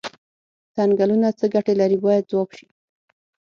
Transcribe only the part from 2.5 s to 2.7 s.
شي.